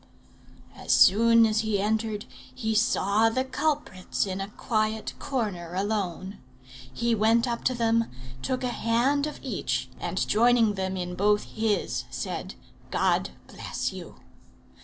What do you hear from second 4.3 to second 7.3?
a quiet corner alone. He